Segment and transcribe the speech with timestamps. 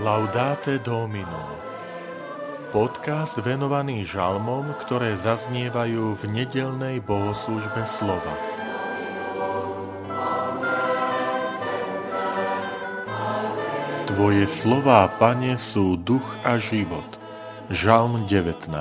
[0.00, 1.60] Laudate Domino
[2.72, 8.32] Podcast venovaný žalmom, ktoré zaznievajú v nedelnej bohoslužbe slova.
[14.08, 17.20] Tvoje slová, Pane, sú duch a život.
[17.68, 18.72] Žalm 19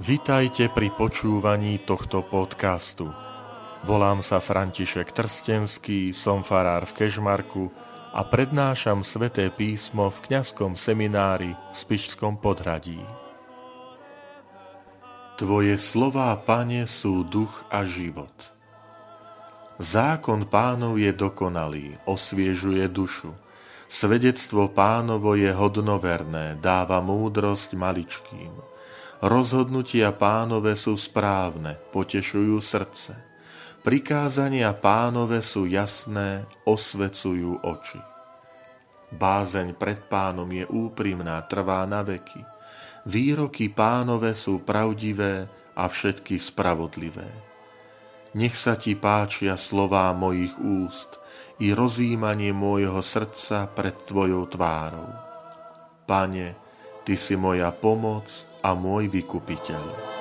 [0.00, 3.27] Vitajte pri počúvaní tohto podcastu.
[3.86, 7.70] Volám sa František Trstenský, som farár v Kežmarku
[8.10, 12.98] a prednášam sväté písmo v kňazskom seminári v Spišskom podhradí.
[15.38, 18.34] Tvoje slová, Pane, sú duch a život.
[19.78, 23.30] Zákon pánov je dokonalý, osviežuje dušu.
[23.86, 28.50] Svedectvo pánovo je hodnoverné, dáva múdrosť maličkým.
[29.22, 33.27] Rozhodnutia pánové sú správne, potešujú srdce.
[33.88, 37.96] Prikázania pánove sú jasné, osvecujú oči.
[39.16, 42.44] Bázeň pred pánom je úprimná, trvá na veky.
[43.08, 47.32] Výroky pánove sú pravdivé a všetky spravodlivé.
[48.36, 51.16] Nech sa ti páčia slová mojich úst
[51.56, 55.16] i rozímanie môjho srdca pred tvojou tvárou.
[56.04, 56.60] Pane,
[57.08, 58.28] ty si moja pomoc
[58.60, 60.17] a môj vykupiteľ.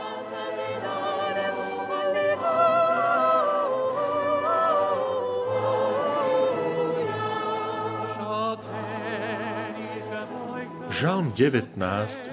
[10.98, 11.78] Žalm 19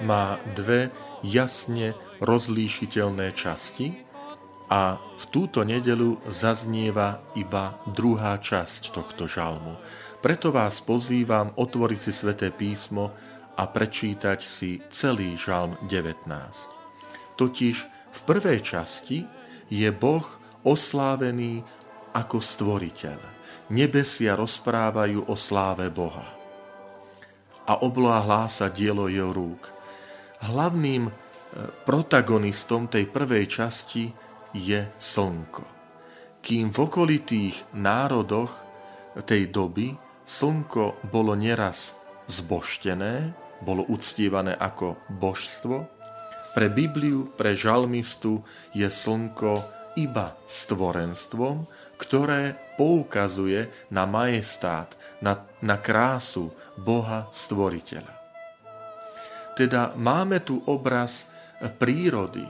[0.08, 0.88] má dve
[1.20, 1.92] jasne
[2.24, 3.92] rozlíšiteľné časti
[4.72, 9.76] a v túto nedelu zaznieva iba druhá časť tohto žalmu.
[10.24, 13.12] Preto vás pozývam otvoriť si sväté písmo
[13.52, 16.24] a prečítať si celý žalm 19.
[17.36, 17.76] Totiž
[18.16, 19.28] v prvej časti
[19.68, 20.24] je Boh
[20.64, 21.60] oslávený
[22.16, 23.20] ako stvoriteľ.
[23.76, 26.33] Nebesia rozprávajú o sláve Boha
[27.64, 29.72] a obloha hlása dielo jeho rúk.
[30.44, 31.12] Hlavným e,
[31.88, 34.12] protagonistom tej prvej časti
[34.52, 35.64] je slnko.
[36.44, 38.52] Kým v okolitých národoch
[39.24, 39.96] tej doby
[40.28, 41.96] slnko bolo neraz
[42.28, 43.32] zboštené,
[43.64, 45.88] bolo uctievané ako božstvo,
[46.54, 49.58] pre Bibliu, pre žalmistu je slnko
[49.94, 51.66] iba stvorenstvom,
[51.98, 58.14] ktoré poukazuje na majestát, na, na krásu Boha Stvoriteľa.
[59.54, 61.30] Teda máme tu obraz
[61.78, 62.42] prírody,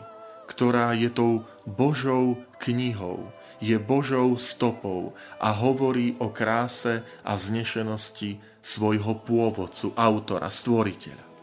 [0.48, 3.28] ktorá je tou Božou knihou,
[3.60, 11.33] je Božou stopou a hovorí o kráse a vznešenosti svojho pôvodcu, autora, stvoriteľa.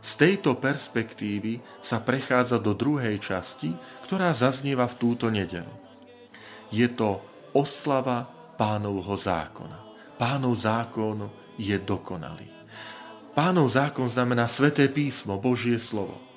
[0.00, 3.76] Z tejto perspektívy sa prechádza do druhej časti,
[4.08, 5.72] ktorá zaznieva v túto nedelu.
[6.72, 7.20] Je to
[7.52, 8.24] oslava
[8.56, 9.78] pánovho zákona.
[10.16, 11.28] Pánov zákon
[11.60, 12.48] je dokonalý.
[13.36, 16.30] Pánov zákon znamená sveté písmo, Božie slovo.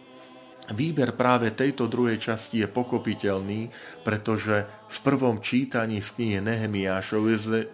[0.72, 3.68] Výber práve tejto druhej časti je pochopiteľný,
[4.08, 6.40] pretože v prvom čítaní z knihy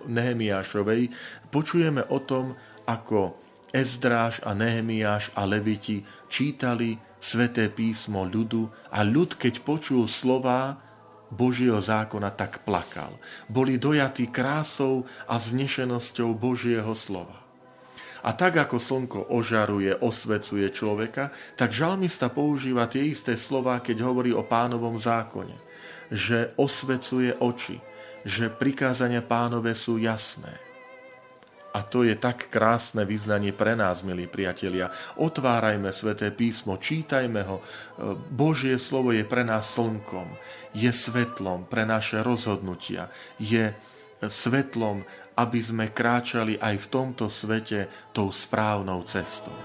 [0.09, 1.13] Nehemiášovej,
[1.53, 2.57] počujeme o tom,
[2.89, 3.37] ako
[3.69, 10.81] Ezdráž a Nehemiáš a Leviti čítali sveté písmo ľudu a ľud, keď počul slová
[11.29, 13.13] Božieho zákona, tak plakal.
[13.45, 17.37] Boli dojatí krásou a vznešenosťou Božieho slova.
[18.19, 24.35] A tak ako slnko ožaruje, osvecuje človeka, tak žalmista používa tie isté slova, keď hovorí
[24.35, 25.55] o pánovom zákone.
[26.11, 27.79] Že osvecuje oči,
[28.25, 30.68] že prikázania pánové sú jasné
[31.69, 34.89] a to je tak krásne vyznanie pre nás, milí priatelia.
[35.21, 37.61] Otvárajme sväté písmo, čítajme ho.
[38.33, 40.33] Božie slovo je pre nás slnkom,
[40.73, 43.73] je svetlom pre naše rozhodnutia, je
[44.23, 45.05] svetlom,
[45.37, 49.55] aby sme kráčali aj v tomto svete tou správnou cestou.